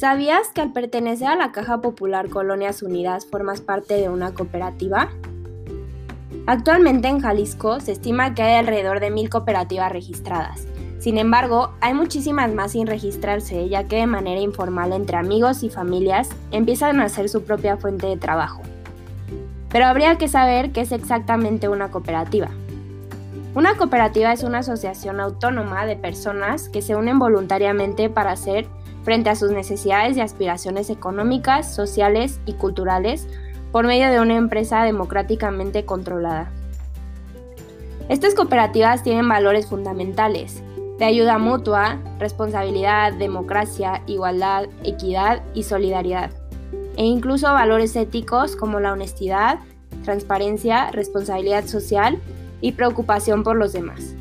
[0.00, 5.10] ¿Sabías que al pertenecer a la Caja Popular Colonias Unidas formas parte de una cooperativa?
[6.46, 10.66] Actualmente en Jalisco se estima que hay alrededor de mil cooperativas registradas.
[11.00, 15.68] Sin embargo, hay muchísimas más sin registrarse, ya que de manera informal entre amigos y
[15.68, 18.62] familias empiezan a hacer su propia fuente de trabajo.
[19.68, 22.48] Pero habría que saber qué es exactamente una cooperativa.
[23.52, 28.68] Una cooperativa es una asociación autónoma de personas que se unen voluntariamente para hacer
[29.02, 33.26] frente a sus necesidades y aspiraciones económicas, sociales y culturales
[33.72, 36.48] por medio de una empresa democráticamente controlada.
[38.08, 40.62] Estas cooperativas tienen valores fundamentales
[40.98, 46.30] de ayuda mutua, responsabilidad, democracia, igualdad, equidad y solidaridad,
[46.96, 49.58] e incluso valores éticos como la honestidad,
[50.04, 52.20] transparencia, responsabilidad social
[52.60, 54.14] y preocupación por los demás.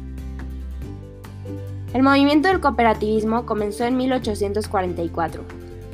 [1.94, 5.44] El movimiento del cooperativismo comenzó en 1844,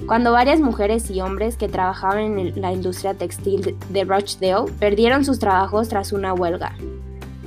[0.08, 5.40] cuando varias mujeres y hombres que trabajaban en la industria textil de Rochdale perdieron sus
[5.40, 6.76] trabajos tras una huelga.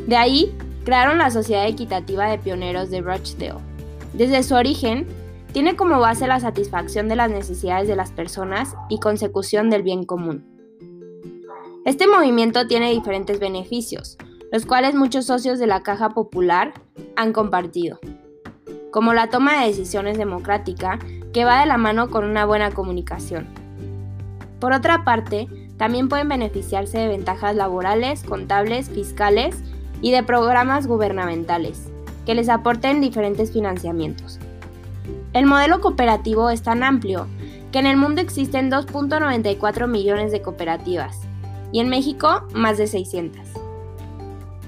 [0.06, 3.60] De ahí, crearon la Sociedad Equitativa de Pioneros de Rochdale.
[4.14, 5.06] Desde su origen,
[5.52, 10.04] tiene como base la satisfacción de las necesidades de las personas y consecución del bien
[10.04, 10.44] común.
[11.84, 14.18] Este movimiento tiene diferentes beneficios,
[14.52, 16.72] los cuales muchos socios de la Caja Popular
[17.16, 17.98] han compartido
[18.90, 20.98] como la toma de decisiones democrática
[21.32, 23.46] que va de la mano con una buena comunicación.
[24.60, 25.46] Por otra parte,
[25.76, 29.56] también pueden beneficiarse de ventajas laborales, contables, fiscales
[30.00, 31.88] y de programas gubernamentales,
[32.26, 34.38] que les aporten diferentes financiamientos.
[35.32, 37.26] El modelo cooperativo es tan amplio
[37.70, 41.20] que en el mundo existen 2.94 millones de cooperativas
[41.70, 43.57] y en México más de 600.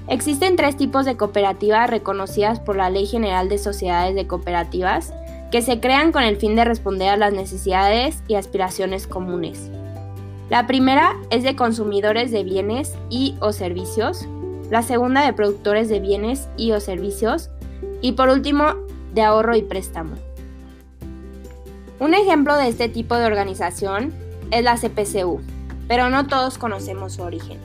[0.07, 5.13] Existen tres tipos de cooperativas reconocidas por la Ley General de Sociedades de Cooperativas
[5.51, 9.69] que se crean con el fin de responder a las necesidades y aspiraciones comunes.
[10.49, 14.27] La primera es de consumidores de bienes y o servicios,
[14.69, 17.49] la segunda de productores de bienes y o servicios
[18.01, 18.75] y por último
[19.13, 20.15] de ahorro y préstamo.
[21.99, 24.13] Un ejemplo de este tipo de organización
[24.49, 25.41] es la CPCU,
[25.87, 27.59] pero no todos conocemos su origen.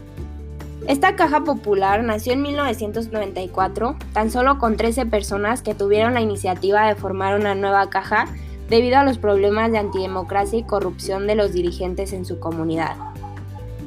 [0.88, 6.87] Esta caja popular nació en 1994, tan solo con 13 personas que tuvieron la iniciativa
[6.87, 8.26] de formar una nueva caja
[8.69, 12.97] debido a los problemas de antidemocracia y corrupción de los dirigentes en su comunidad.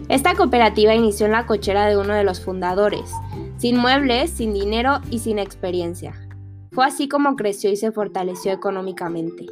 [0.10, 3.12] Esta cooperativa inició en la cochera de uno de los fundadores,
[3.58, 6.14] sin muebles, sin dinero y sin experiencia.
[6.72, 9.46] Fue así como creció y se fortaleció económicamente.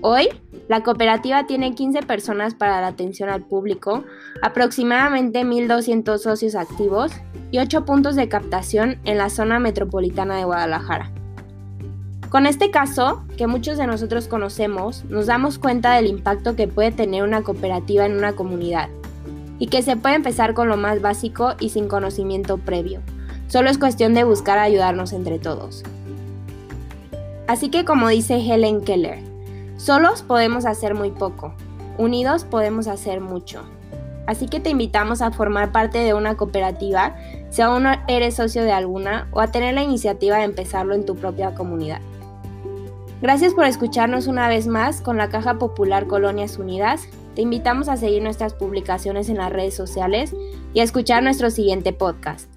[0.00, 0.28] Hoy,
[0.68, 4.04] la cooperativa tiene 15 personas para la atención al público,
[4.42, 7.12] aproximadamente 1.200 socios activos
[7.52, 11.12] y 8 puntos de captación en la zona metropolitana de Guadalajara.
[12.30, 16.90] Con este caso, que muchos de nosotros conocemos, nos damos cuenta del impacto que puede
[16.90, 18.88] tener una cooperativa en una comunidad
[19.60, 23.00] y que se puede empezar con lo más básico y sin conocimiento previo.
[23.46, 25.84] Solo es cuestión de buscar ayudarnos entre todos.
[27.46, 29.35] Así que como dice Helen Keller,
[29.76, 31.54] Solos podemos hacer muy poco,
[31.98, 33.62] unidos podemos hacer mucho.
[34.26, 37.14] Así que te invitamos a formar parte de una cooperativa,
[37.50, 41.04] si aún no eres socio de alguna, o a tener la iniciativa de empezarlo en
[41.04, 42.00] tu propia comunidad.
[43.22, 47.08] Gracias por escucharnos una vez más con la Caja Popular Colonias Unidas.
[47.34, 50.34] Te invitamos a seguir nuestras publicaciones en las redes sociales
[50.74, 52.55] y a escuchar nuestro siguiente podcast.